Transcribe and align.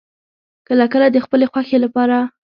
کله 0.67 0.85
کله 0.93 1.07
د 1.11 1.17
خپلې 1.25 1.45
خوښې 1.51 1.77
لپاره 1.85 2.17